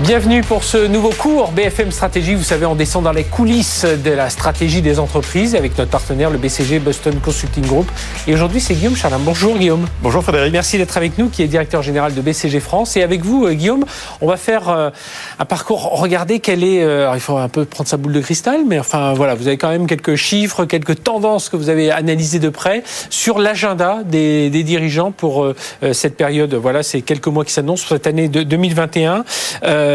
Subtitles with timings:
[0.00, 2.34] Bienvenue pour ce nouveau cours BFM Stratégie.
[2.34, 6.28] Vous savez, on descend dans les coulisses de la stratégie des entreprises avec notre partenaire,
[6.28, 7.90] le BCG Boston Consulting Group.
[8.26, 9.18] Et aujourd'hui, c'est Guillaume Charlin.
[9.18, 9.86] Bonjour Guillaume.
[10.02, 10.52] Bonjour Frédéric.
[10.52, 12.94] Merci d'être avec nous, qui est directeur général de BCG France.
[12.98, 13.86] Et avec vous, euh, Guillaume,
[14.20, 14.90] on va faire euh,
[15.38, 15.98] un parcours.
[15.98, 16.82] Regardez quel est.
[16.82, 19.56] euh, il faut un peu prendre sa boule de cristal, mais enfin voilà, vous avez
[19.56, 24.50] quand même quelques chiffres, quelques tendances que vous avez analysées de près sur l'agenda des,
[24.50, 25.54] des dirigeants pour
[25.92, 26.52] cette période.
[26.52, 29.24] Voilà, c'est quelques mois qui s'annoncent pour cette année de 2021.
[29.64, 29.85] Euh,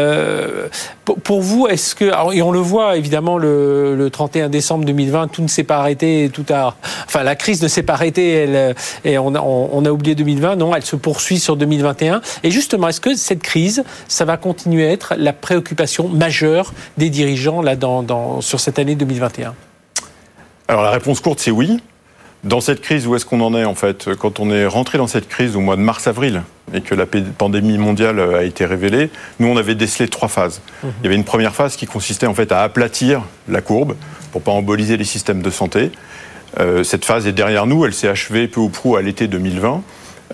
[1.04, 5.28] pour, pour vous, est-ce que et on le voit évidemment le, le 31 décembre 2020,
[5.28, 8.74] tout ne s'est pas arrêté, tout a, enfin la crise ne s'est pas arrêtée, euh,
[9.04, 12.20] et on a, oublié 2020, non, elle se poursuit sur 2021.
[12.42, 17.10] Et justement, est-ce que cette crise, ça va continuer à être la préoccupation majeure des
[17.10, 19.54] dirigeants là dans sur cette année 2021
[20.68, 21.80] Alors la réponse courte, c'est oui.
[22.44, 24.14] Dans cette crise, où est-ce qu'on en est en fait?
[24.18, 26.42] Quand on est rentré dans cette crise au mois de mars-avril
[26.74, 30.60] et que la pandémie mondiale a été révélée, nous on avait décelé trois phases.
[30.82, 33.94] Il y avait une première phase qui consistait en fait à aplatir la courbe
[34.32, 35.92] pour pas emboliser les systèmes de santé.
[36.58, 39.82] Euh, cette phase est derrière nous, elle s'est achevée peu ou prou à l'été 2020.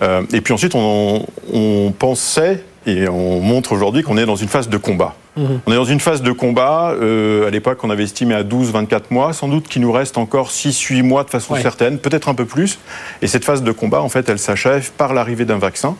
[0.01, 4.47] Euh, et puis ensuite, on, on pensait et on montre aujourd'hui qu'on est dans une
[4.47, 5.15] phase de combat.
[5.37, 6.91] On est dans une phase de combat.
[7.01, 9.31] euh, à l'époque, on avait estimé à 12-24 mois.
[9.31, 11.61] Sans doute qu'il nous reste encore 6-8 mois de façon Ouais.
[11.61, 12.77] certaine, peut-être un peu plus.
[13.21, 15.95] Et cette phase de combat, en fait, elle s'achève par l'arrivée d'un vaccin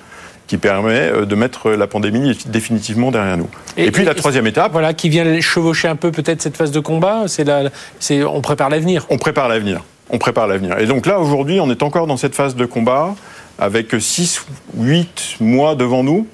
[0.48, 3.48] qui permet euh, de mettre la pandémie définitivement derrière nous.
[3.78, 6.58] Et- Et, puis et- la troisième étape, Voilà, qui vient chevaucher un peu peut-être cette
[6.58, 7.24] phase de combat.
[7.28, 9.06] C'est on prépare l'avenir.
[9.10, 9.84] on prépare l'avenir.
[10.10, 10.80] On prépare l'avenir.
[10.80, 13.16] Et donc là, aujourd'hui, on est encore dans cette phase de combat
[13.60, 14.46] avec 6
[14.78, 16.26] 8 mois devant nous,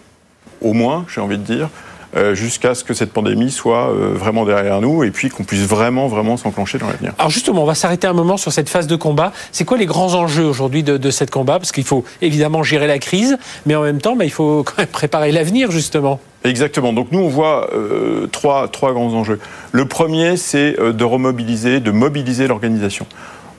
[0.65, 1.69] au moins, j'ai envie de dire,
[2.17, 5.63] euh, jusqu'à ce que cette pandémie soit euh, vraiment derrière nous et puis qu'on puisse
[5.63, 7.13] vraiment, vraiment s'enclencher dans l'avenir.
[7.17, 9.33] Alors justement, on va s'arrêter un moment sur cette phase de combat.
[9.51, 11.59] C'est quoi les grands enjeux aujourd'hui de, de cette combat?
[11.59, 14.77] Parce qu'il faut évidemment gérer la crise, mais en même temps, bah, il faut quand
[14.77, 16.21] même préparer l'avenir justement.
[16.45, 16.93] Exactement.
[16.93, 19.39] Donc nous, on voit euh, trois, trois grands enjeux.
[19.73, 23.07] Le premier, c'est de remobiliser, de mobiliser l'organisation.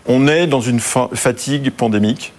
[0.08, 2.32] On est dans une fa- fatigue pandémique.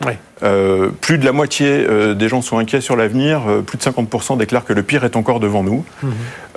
[0.44, 3.42] Euh, plus de la moitié euh, des gens sont inquiets sur l'avenir.
[3.48, 5.84] Euh, plus de 50% déclarent que le pire est encore devant nous.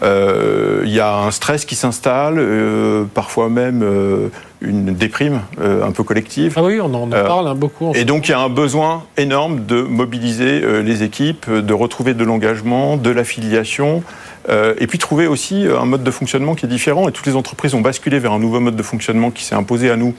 [0.03, 2.41] Euh, Il y a un stress qui s'installe,
[3.15, 3.85] parfois même
[4.63, 6.55] une déprime un peu collective.
[6.57, 7.89] Ah oui, on en, on en parle hein, beaucoup.
[7.89, 12.15] en Et donc il y a un besoin énorme de mobiliser les équipes, de retrouver
[12.15, 14.03] de l'engagement, de l'affiliation,
[14.49, 17.09] et puis trouver aussi un mode de fonctionnement qui est différent.
[17.09, 19.91] Et toutes les entreprises ont basculé vers un nouveau mode de fonctionnement qui s'est imposé
[19.91, 20.15] à nous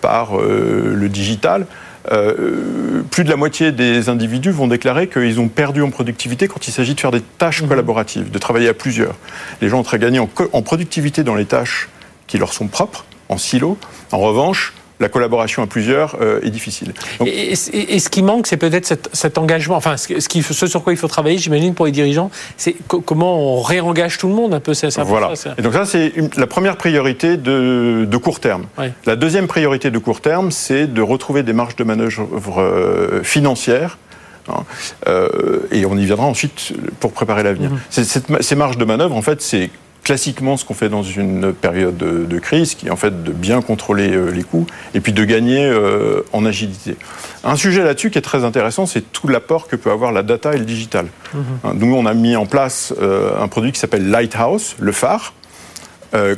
[0.00, 1.66] par euh, le digital.
[2.12, 6.68] Euh, plus de la moitié des individus vont déclarer qu'ils ont perdu en productivité quand
[6.68, 9.16] il s'agit de faire des tâches collaboratives, de travailler à plusieurs.
[9.60, 11.88] Les gens ont très gagné en, en productivité dans les tâches
[12.26, 13.76] qui leur sont propres, en silo.
[14.12, 16.92] En revanche, la collaboration à plusieurs euh, est difficile.
[17.18, 19.76] Donc, Et, et- et ce qui manque, c'est peut-être cet, cet engagement.
[19.76, 22.74] Enfin, ce, ce qui- ce sur quoi il faut travailler, j'imagine, pour les dirigeants, c'est
[22.88, 24.72] co- comment on réengage tout le monde un peu.
[24.74, 25.34] C'est voilà.
[25.36, 28.64] ça, Et donc ça, c'est la première priorité de, de court terme.
[28.78, 28.92] Ouais.
[29.04, 33.98] La deuxième priorité de court terme, c'est de retrouver des marges de manœuvre euh, financières.
[34.48, 34.64] hein.
[35.08, 37.70] Euh, et on y viendra ensuite pour préparer l'avenir.
[37.70, 38.04] Mhm.
[38.28, 39.70] Ma- ces marges de manœuvre, en fait, c'est
[40.06, 43.32] classiquement ce qu'on fait dans une période de, de crise, qui est en fait de
[43.32, 46.96] bien contrôler euh, les coûts et puis de gagner euh, en agilité.
[47.42, 50.54] Un sujet là-dessus qui est très intéressant, c'est tout l'apport que peut avoir la data
[50.54, 51.08] et le digital.
[51.34, 55.34] Hein, Nous, on a mis en place euh, un produit qui s'appelle Lighthouse, le phare,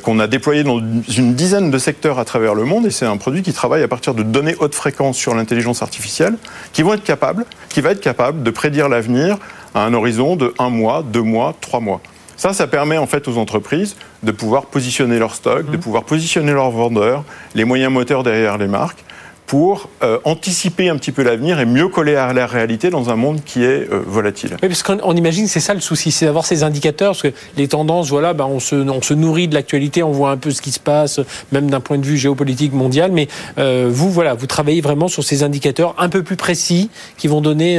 [0.03, 3.17] qu'on a déployé dans une dizaine de secteurs à travers le monde et c'est un
[3.17, 6.35] produit qui travaille à partir de données haute fréquence sur l'intelligence artificielle
[6.73, 9.37] qui vont être capables, qui va être capable de prédire l'avenir
[9.77, 12.01] à un horizon de un mois, deux mois, trois mois.
[12.39, 16.53] Ça, ça permet en fait aux entreprises de pouvoir positionner leur stock, de pouvoir positionner
[16.53, 17.25] leurs vendeurs,
[17.57, 19.05] les moyens moteurs derrière les marques,
[19.49, 23.17] pour euh, anticiper un petit peu l'avenir et mieux coller à la réalité dans un
[23.17, 24.51] monde qui est euh, volatile.
[24.63, 27.33] Oui, parce qu'on on imagine c'est ça le souci, c'est d'avoir ces indicateurs, parce que
[27.57, 30.51] les tendances, voilà, ben, on, se, on se nourrit de l'actualité, on voit un peu
[30.51, 31.19] ce qui se passe,
[31.51, 33.27] même d'un point de vue géopolitique mondial, mais
[33.57, 37.41] euh, vous, voilà, vous travaillez vraiment sur ces indicateurs un peu plus précis qui vont
[37.41, 37.77] donner...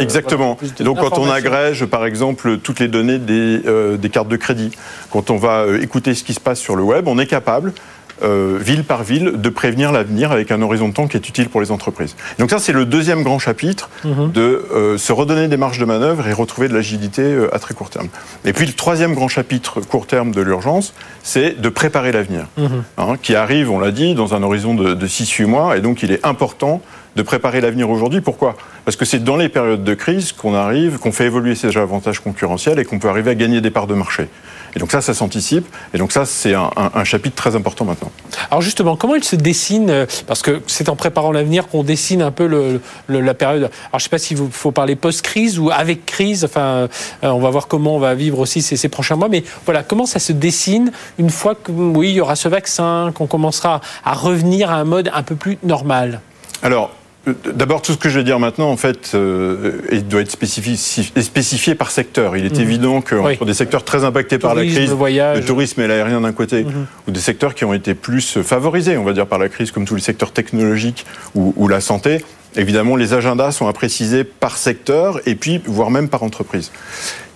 [0.00, 0.58] Exactement.
[0.60, 3.60] voilà, Donc quand on agrège, par exemple, toutes les données des,
[3.98, 4.72] des cartes de crédit,
[5.10, 7.72] quand on va écouter ce qui se passe sur le web, on est capable
[8.22, 11.48] euh, ville par ville, de prévenir l'avenir avec un horizon de temps qui est utile
[11.48, 12.14] pour les entreprises.
[12.38, 14.30] Donc ça, c'est le deuxième grand chapitre Mhm.
[14.32, 17.74] de euh, se redonner des marges de manœuvre et retrouver de l'agilité euh, à très
[17.74, 18.08] court terme.
[18.44, 22.82] Et puis le troisième grand chapitre court terme de l'urgence, c'est de préparer l'avenir, Mhm.
[22.98, 26.02] hein, qui arrive, on l'a dit, dans un horizon de, de 6-8 mois, et donc
[26.02, 26.80] il est important
[27.16, 28.20] de préparer l'avenir aujourd'hui.
[28.20, 28.56] Pourquoi?
[28.84, 32.20] Parce que c'est dans les périodes de crise qu'on arrive, qu'on fait évoluer ces avantages
[32.20, 34.28] concurrentiels et qu'on peut arriver à gagner des parts de marché.
[34.76, 35.66] Et donc ça, ça s'anticipe.
[35.92, 38.10] Et donc ça, c'est un, chapitre très important maintenant.
[38.50, 42.22] Alors justement, comment il se dessine euh, Parce que c'est en préparant l'avenir qu'on dessine
[42.22, 43.62] un peu le, la période.
[43.62, 46.44] Alors je ne sais pas s'il faut parler post-crise ou avec crise.
[46.44, 46.88] Enfin, euh,
[47.22, 49.28] on va voir comment on va vivre aussi ces, ces, prochains mois.
[49.28, 53.12] Mais voilà, comment ça se dessine une fois que oui, il y aura ce vaccin,
[53.14, 56.20] qu'on commencera à revenir à un mode un peu plus normal?
[56.62, 56.90] Alors,
[57.26, 61.74] D'abord, tout ce que je vais dire maintenant, en fait, euh, doit être spécifié, spécifié,
[61.74, 62.36] par secteur.
[62.36, 62.60] Il est mhm.
[62.60, 66.64] évident qu'entre des secteurs très impactés par la crise, le, tourisme et l'aérien d'un côté,
[66.64, 66.86] mhm.
[67.08, 69.86] ou des secteurs qui ont été plus favorisés, on va dire, par la crise, comme
[69.86, 72.22] tous les secteurs technologiques ou, la santé,
[72.56, 76.72] évidemment, les agendas sont à préciser par secteur et puis, voire même par entreprise.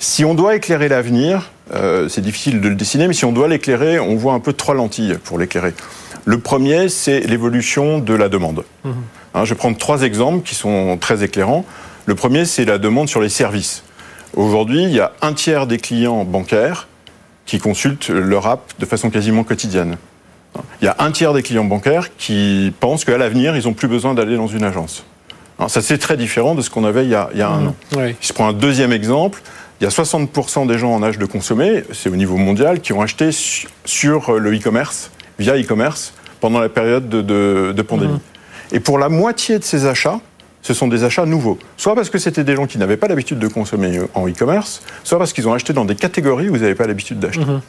[0.00, 3.49] Si on doit éclairer l'avenir, euh, c'est difficile de le dessiner, mais si on doit
[3.49, 5.73] l'éclairer, on voit un peu trois lentilles pour l'éclairer.
[6.26, 8.64] Le premier, c'est l'évolution de la demande.
[8.84, 8.93] Mhm.
[9.38, 11.64] Hein, je vais prendre trois exemples qui sont très éclairants.
[12.06, 13.85] Le premier, c'est la demande sur les services.
[14.35, 16.88] Aujourd'hui, il y a un tiers des clients bancaires
[17.46, 19.96] qui consultent leur app de façon quasiment quotidienne.
[20.82, 23.87] Il y a un tiers des clients bancaires qui pensent qu'à l'avenir, ils n'ont plus
[23.87, 25.05] besoin d'aller dans une agence.
[25.69, 27.67] ça, c'est très différent de ce qu'on avait il y a, un mmh.
[27.69, 27.75] an.
[28.20, 29.41] Si je prends un deuxième exemple,
[29.81, 32.93] il y a 60% des gens en âge de consommer, c'est au niveau mondial, qui
[32.93, 33.31] ont acheté
[33.84, 38.14] sur le e-commerce, via e-commerce, pendant la période de, pandémie.
[38.14, 38.38] Mmh.
[38.73, 40.20] Et pour la moitié de ces achats,
[40.62, 41.59] ce sont des achats nouveaux.
[41.76, 45.19] Soit parce que c'était des gens qui n'avaient pas l'habitude de consommer en e-commerce, soit
[45.19, 47.44] parce qu'ils ont acheté dans des catégories où vous n'avez pas l'habitude d'acheter.
[47.44, 47.61] Mhm.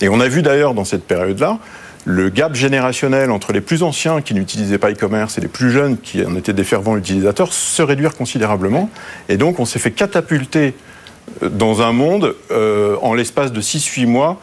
[0.00, 1.58] Et on a vu d'ailleurs dans cette période-là
[2.04, 5.96] le gap générationnel entre les plus anciens qui n'utilisaient pas e-commerce et les plus jeunes
[5.98, 8.90] qui en étaient des fervents utilisateurs se réduire considérablement.
[9.28, 10.74] Et donc on s'est fait catapulter
[11.40, 14.40] dans un monde euh, en l'espace de 6-8 mois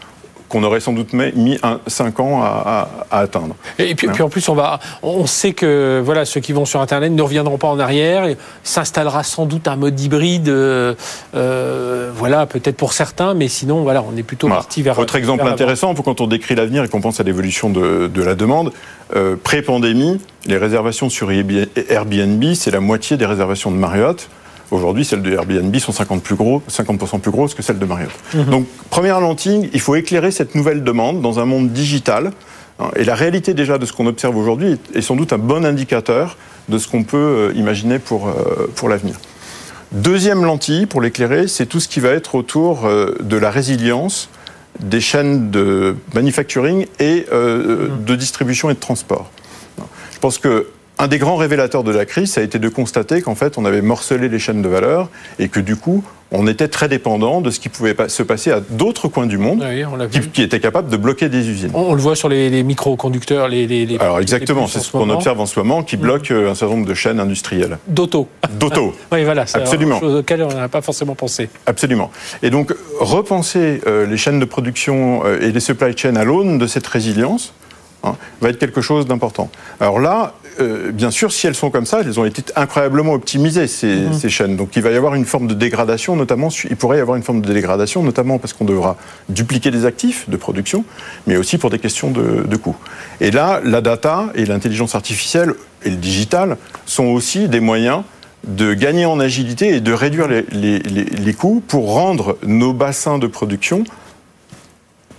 [0.50, 1.58] qu'on aurait sans doute mis
[1.88, 3.56] 5 ans à, atteindre.
[3.78, 6.82] Et puis, puis, en plus, on, va, on sait que voilà, ceux qui vont sur
[6.82, 8.28] Internet ne reviendront pas en arrière.
[8.64, 10.96] S'installera sans doute un mode hybride, euh,
[11.36, 14.98] euh, voilà, peut-être pour certains, mais sinon, voilà, on est plutôt parti vers.
[15.00, 18.72] Autre exemple intéressant, quand on décrit l'avenir et qu'on pense à l'évolution de, la demande,
[19.16, 24.30] euh, pré-pandémie, les réservations sur Airbnb, c'est la moitié des réservations de Marriott.
[24.72, 28.12] Aujourd'hui, celles de Airbnb sont 50%, plus gros, 50 plus grosses que celles de Marriott.
[28.34, 28.46] Mhm.
[28.46, 32.32] Donc, première lentille, il faut éclairer cette nouvelle demande dans un monde digital.
[32.96, 36.38] Et la réalité déjà de ce qu'on observe aujourd'hui est sans doute un bon indicateur
[36.70, 39.16] de ce qu'on peut euh, imaginer pour, euh, pour l'avenir.
[39.92, 44.30] Deuxième lentille, pour l'éclairer, c'est tout ce qui va être autour euh, de la résilience
[44.80, 48.06] des chaînes de manufacturing et mhm.
[48.06, 49.30] de distribution et de transport.
[50.14, 50.68] Je pense que
[51.00, 53.64] un des grands révélateurs de la crise, ça a été de constater qu'en fait, on
[53.64, 55.10] avait morcelé les chaînes de valeur
[55.40, 58.60] et que du coup, on était très dépendant de ce qui pouvait se passer à
[58.60, 59.66] d'autres coins du monde
[60.34, 61.72] qui, étaient capables de bloquer des usines.
[61.74, 65.46] On, le voit sur les, microconducteurs, les, les, Alors exactement, c'est ce qu'on observe en
[65.46, 66.02] ce moment qui mm.
[66.02, 67.80] bloque euh, un certain nombre de chaînes industrielles.
[67.88, 68.28] D'auto.
[68.60, 68.94] D'auto.
[69.12, 70.00] oui, voilà, c'est Absolument.
[70.00, 71.50] chose auquel on n'a pas forcément pensé.
[71.66, 72.12] Absolument.
[72.44, 76.58] Et donc, repenser euh, les chaînes de production euh, et les supply chains à l'aune
[76.58, 77.54] de cette résilience,
[78.04, 79.50] Hein, va être quelque chose d'important.
[79.82, 83.68] Alors là, euh, bien sûr, si elles sont comme ça, elles ont été incroyablement optimisées,
[83.84, 84.14] mhm.
[84.14, 84.56] ces, chaînes.
[84.56, 87.24] Donc il va y avoir une forme de dégradation, notamment, il pourrait y avoir une
[87.24, 88.98] forme de dégradation, notamment parce qu'on devra
[89.30, 90.86] dupliquer des actifs de production,
[91.28, 92.78] mais aussi pour des questions de, de coûts.
[93.22, 95.54] Et là, la data et l'intelligence artificielle
[95.84, 98.04] et le digital sont aussi des moyens
[98.48, 103.20] de gagner en agilité et de réduire les, les, les coûts pour rendre nos bassins
[103.20, 103.84] de production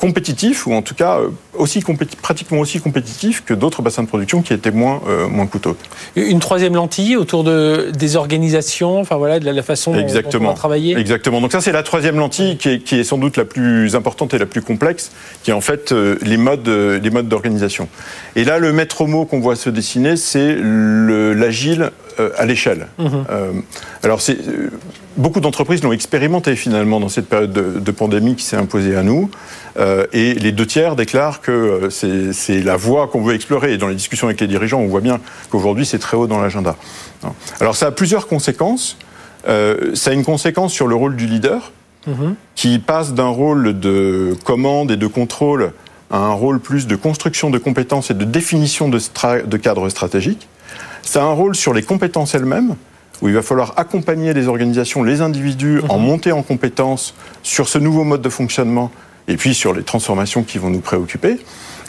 [0.00, 1.84] compétitif, ou en tout cas euh, aussi
[2.22, 5.76] pratiquement aussi compétitif que d'autres bassins de production qui étaient moins, euh, moins coûteux.
[6.16, 10.44] Une troisième lentille autour de, des organisations, enfin voilà, de la, façon Exactement.
[10.44, 11.40] dont on va travailler Exactement.
[11.40, 14.32] Donc ça, c'est la troisième lentille qui est, qui est, sans doute la plus importante
[14.32, 17.88] et la plus complexe, qui est en fait euh, les modes, les modes d'organisation.
[18.36, 21.90] Et là, le maître mot qu'on voit se dessiner, c'est l'agile
[22.38, 22.86] à l'échelle.
[22.98, 23.24] Mhm.
[24.02, 24.38] alors, c'est
[25.16, 29.30] beaucoup d'entreprises l'ont expérimenté finalement dans cette période de, pandémie qui s'est imposée à nous.
[29.78, 33.72] Euh, et les deux tiers déclarent que euh, c'est la voie qu'on veut explorer.
[33.72, 36.40] Et dans les discussions avec les dirigeants, on voit bien qu'aujourd'hui, c'est très haut dans
[36.40, 36.76] l'agenda.
[37.60, 38.96] Alors ça a plusieurs conséquences.
[39.48, 41.72] Euh, ça a une conséquence sur le rôle du leader,
[42.06, 42.34] mm-hmm.
[42.54, 45.72] qui passe d'un rôle de commande et de contrôle
[46.10, 48.98] à un rôle plus de construction de compétences et de définition de,
[49.46, 50.48] de cadres stratégiques.
[51.02, 52.74] Ça a un rôle sur les compétences elles-mêmes
[53.22, 56.04] où il va falloir accompagner les organisations, les individus en mhm.
[56.04, 58.90] montée en compétences sur ce nouveau mode de fonctionnement
[59.28, 61.38] et puis sur les transformations qui vont nous préoccuper.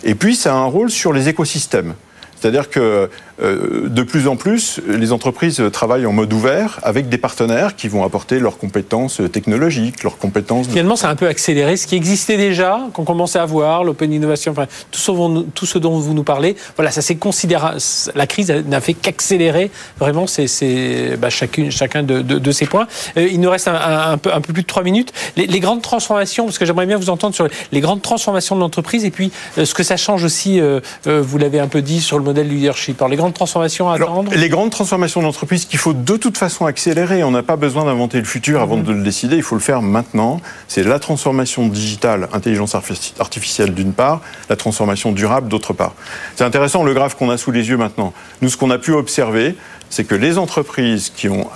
[0.03, 1.93] Et puis, ça a un rôle sur les écosystèmes.
[2.39, 3.09] C'est-à-dire que
[3.41, 8.03] de plus en plus, les entreprises travaillent en mode ouvert avec des partenaires qui vont
[8.03, 10.67] apporter leurs compétences technologiques, leurs compétences.
[10.67, 14.11] Finalement, ça a un peu accéléré ce qui existait déjà, qu'on commençait à voir, l'open
[14.13, 16.55] innovation, enfin, tout, ce, dont vous nous parlez.
[16.75, 17.77] Voilà, ça s'est considérable.
[18.15, 22.87] La crise n'a fait qu'accélérer vraiment c'est bah, chacun de, ces points.
[23.17, 25.13] Euh, il nous reste un, peu, plus de trois minutes.
[25.37, 28.61] Les, les grandes transformations, parce que j'aimerais bien vous entendre sur les grandes transformations de
[28.61, 30.59] l'entreprise et puis euh, ce que ça change aussi,
[31.05, 33.01] vous l'avez un peu dit, sur le modèle leadership.
[33.01, 36.65] Alors, les grandes transformations à attendre Les grandes transformations d'entreprise qu'il faut de toute façon
[36.65, 37.23] accélérer.
[37.23, 38.83] On n'a pas besoin d'inventer le futur avant mhm.
[38.83, 39.35] de le décider.
[39.35, 40.39] Il faut le faire maintenant.
[40.67, 45.93] C'est la transformation digitale, intelligence artificielle d'une part, la transformation durable d'autre part.
[46.35, 48.13] C'est intéressant le graphe qu'on a sous les yeux maintenant.
[48.41, 49.55] Nous, ce qu'on a pu observer,
[49.89, 51.47] c'est que les entreprises qui ont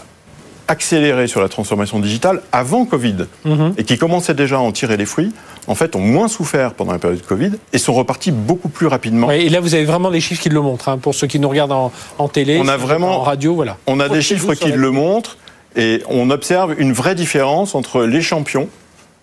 [0.67, 3.73] accéléré sur la transformation digitale avant Covid mhm.
[3.77, 5.31] et qui commençaient déjà à en tirer les fruits,
[5.67, 9.31] en fait, ont moins souffert pendant la période Covid et sont repartis beaucoup plus rapidement.
[9.31, 11.49] et là, vous avez vraiment les chiffres qui le montrent, hein, pour ceux qui nous
[11.49, 13.77] regardent en, télé, on a vraiment, en radio, voilà.
[13.87, 15.37] On a des chiffres qui le montrent
[15.75, 18.69] et on observe une vraie différence entre les champions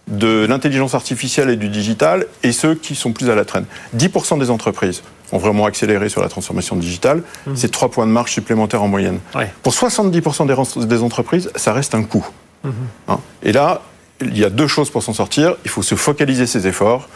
[0.08, 3.64] de l'intelligence artificielle et du digital et ceux qui sont plus à la traîne.
[3.96, 7.22] 10% des entreprises ont vraiment accéléré sur la transformation digitale.
[7.46, 7.56] Mhm.
[7.56, 9.18] C'est 3 points de marge supplémentaires en moyenne.
[9.62, 10.46] Pour 70%
[10.86, 12.26] des, entreprises, ça reste un coût.
[12.64, 12.72] Mhm.
[13.08, 13.18] Hein.
[13.42, 13.82] et là,
[14.20, 15.56] il y a deux choses pour s'en sortir.
[15.64, 17.08] Il faut se focaliser ses efforts,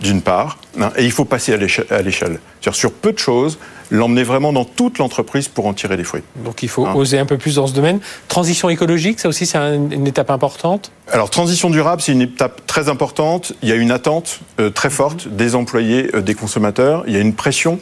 [0.00, 2.40] d'une part, hein, et il faut passer à l'échelle.
[2.70, 3.58] Sur peu de choses,
[3.90, 6.22] l'emmener vraiment dans toute l'entreprise pour en tirer des fruits.
[6.36, 6.94] Donc il faut hein.
[6.94, 8.00] oser un peu plus dans ce domaine.
[8.28, 10.92] Transition écologique, ça aussi c'est une étape importante?
[11.10, 13.52] Alors transition durable, c'est une étape très importante.
[13.62, 17.04] Il y a une attente euh, très forte des employés, euh, des consommateurs.
[17.06, 17.78] Il y a une pression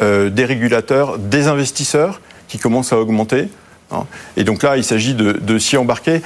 [0.00, 3.48] euh, des régulateurs, des investisseurs qui commence à augmenter.
[3.90, 4.06] Hein.
[4.38, 6.22] Et donc là, il s'agit de, de s'y embarquer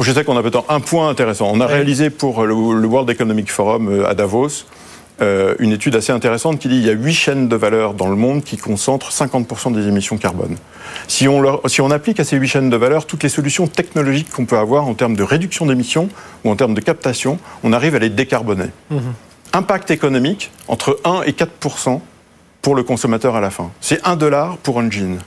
[0.00, 1.50] je sais qu'on a peut-être un point intéressant.
[1.52, 4.64] On a réalisé pour le, World Economic Forum euh, à Davos
[5.20, 8.08] euh, une étude assez intéressante qui dit qu'il y a huit chaînes de valeur dans
[8.08, 10.56] le monde qui concentrent 50% des émissions carbone.
[11.08, 14.30] Si on, si on applique à ces huit chaînes de valeur toutes les solutions technologiques
[14.30, 16.08] qu'on peut avoir en termes de réduction d'émissions
[16.44, 18.70] ou en termes de captation, on arrive à les décarboner.
[18.90, 19.12] Mhm.
[19.52, 22.00] Impact économique entre 1 et 4%
[22.62, 23.70] pour le consommateur à la fin.
[23.82, 25.18] C'est 1 dollar pour un jean.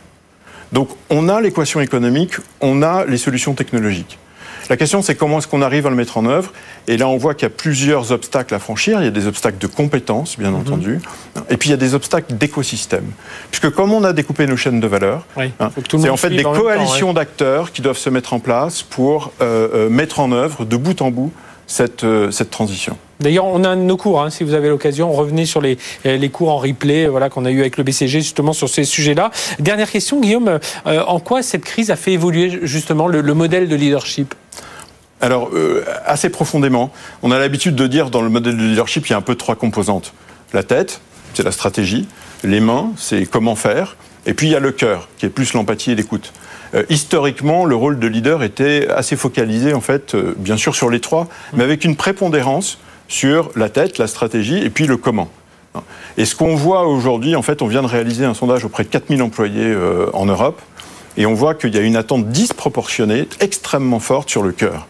[0.74, 4.18] Donc on a l'équation économique, on a les solutions technologiques.
[4.70, 6.54] La question, c'est comment est-ce qu'on arrive à le mettre en œuvre?
[6.88, 9.02] Et là, on voit qu'il y a plusieurs obstacles à franchir.
[9.02, 10.60] Il y a des obstacles de compétences, bien mhm.
[10.60, 11.00] entendu.
[11.50, 13.12] Et puis, il y a des obstacles d'écosystème.
[13.52, 17.14] Puisque comme on a découpé nos chaînes de valeur, hein, c'est en fait des coalitions
[17.14, 21.02] d'acteurs qui doivent se mettre en place pour euh, euh, mettre en œuvre, de bout
[21.02, 21.34] en bout,
[21.74, 22.98] cette, euh, cette transition.
[23.20, 26.52] D'ailleurs, on a nos cours, hein, si vous avez l'occasion, revenez sur les, les cours
[26.52, 29.32] en replay voilà, qu'on a eu avec le BCG justement sur ces sujets-là.
[29.58, 33.76] Dernière question, Guillaume, euh, en quoi cette crise a fait évoluer justement le, modèle de
[33.76, 34.36] leadership?
[35.20, 36.92] Alors, euh, assez profondément.
[37.24, 39.36] On a l'habitude de dire dans le modèle de leadership, il y a un peu
[39.36, 40.14] trois composantes.
[40.54, 41.02] La tête,
[41.34, 42.08] c'est la stratégie.
[42.44, 43.96] Les mains, c'est comment faire.
[44.28, 46.34] Et puis il y a le cœur, qui est plus l'empathie et l'écoute.
[46.76, 50.90] Euh, historiquement, le rôle de leader était assez focalisé, en fait, euh, bien sûr sur
[50.90, 55.30] les trois, mais avec une prépondérance sur la tête, la stratégie et puis le comment.
[56.18, 58.90] Et ce qu'on voit aujourd'hui, en fait, on vient de réaliser un sondage auprès de
[58.90, 60.62] 4000 employés euh, en Europe,
[61.18, 64.88] et on voit qu'il y a une attente disproportionnée, extrêmement forte sur le cœur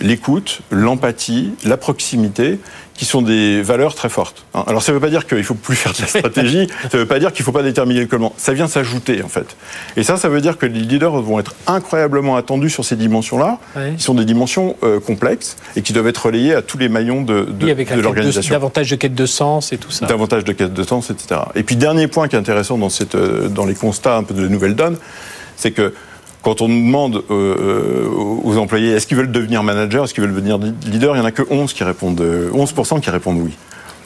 [0.00, 2.58] l'écoute, l'empathie, la proximité,
[2.98, 4.44] qui sont des valeurs très fortes.
[4.54, 4.64] Hein.
[4.66, 6.98] Alors ça ne veut pas dire qu'il ne faut plus faire de la stratégie, ça
[6.98, 8.32] ne veut pas dire qu'il ne faut pas déterminer le comment.
[8.36, 9.56] Ça vient s'ajouter en fait.
[9.96, 13.58] Et ça, ça veut dire que les leaders vont être incroyablement attendus sur ces dimensions-là,
[13.96, 17.22] qui sont des dimensions euh, complexes et qui doivent être relayées à tous les maillons
[17.22, 18.52] de, de, de l'organisation.
[18.52, 20.06] Davantage de quête de sens et tout ça.
[20.06, 21.40] Davantage de quête de sens, etc.
[21.54, 24.34] Et puis dernier point qui est intéressant dans, cette, euh, dans les constats un peu
[24.34, 24.96] de nouvelle donne,
[25.56, 25.92] c'est que
[26.42, 28.08] quand on demande euh, euh,
[28.44, 31.28] aux employés est-ce qu'ils veulent devenir manager, est-ce qu'ils veulent devenir leader, il n'y en
[31.28, 33.56] a que 11 qui répondent, 11% euh, qui répondent oui.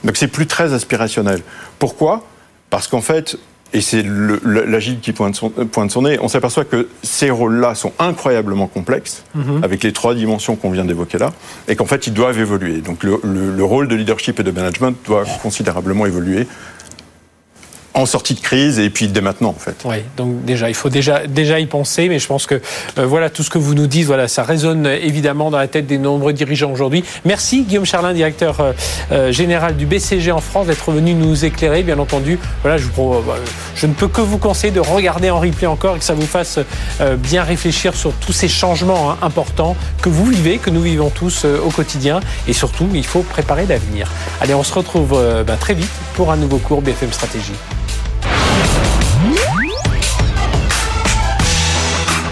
[0.04, 1.42] Donc c'est plus très aspirationnel.
[1.78, 2.24] Pourquoi?
[2.70, 3.38] Parce qu'en fait,
[3.74, 4.04] et c'est
[4.44, 9.24] l'agile qui pointe son, pointe son, nez, on s'aperçoit que ces rôles-là sont incroyablement complexes,
[9.34, 9.62] mhm.
[9.62, 11.32] avec les trois dimensions qu'on vient d'évoquer là,
[11.68, 12.78] et qu'en fait, ils doivent évoluer.
[12.78, 16.46] Donc le, le, rôle de leadership et de management doit considérablement évoluer
[17.94, 19.76] en sortie de crise et puis dès maintenant en fait.
[19.84, 22.61] Oui, donc déjà il faut déjà déjà y penser, mais je pense que
[22.99, 25.87] euh, voilà tout ce que vous nous dites, voilà ça résonne évidemment dans la tête
[25.87, 27.04] des nombreux dirigeants aujourd'hui.
[27.25, 28.72] Merci Guillaume Charlin, directeur euh,
[29.12, 31.82] euh, général du BCG en France, d'être venu nous éclairer.
[31.82, 32.87] Bien entendu, voilà je,
[33.76, 36.26] je ne peux que vous conseiller de regarder en replay encore et que ça vous
[36.26, 36.58] fasse
[37.18, 41.44] bien réfléchir sur tous ces changements hein, importants que vous vivez, que nous vivons tous
[41.44, 44.11] au quotidien, et surtout il faut préparer l'avenir.
[44.40, 47.52] Allez, on se retrouve bah, très vite pour un nouveau cours BFM Stratégie.